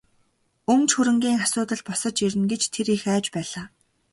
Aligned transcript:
Өмч 0.73 0.89
хөрөнгийн 0.95 1.41
асуудал 1.45 1.81
босож 1.87 2.17
ирнэ 2.25 2.45
гэж 2.51 2.61
тэр 2.73 2.87
их 2.95 3.03
айж 3.13 3.25
байлаа. 3.35 3.65